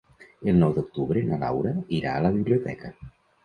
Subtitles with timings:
[0.53, 2.95] El nou d'octubre na Laura irà a la biblioteca.